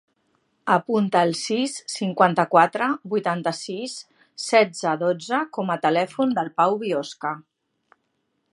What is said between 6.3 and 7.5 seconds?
del Pau Biosca.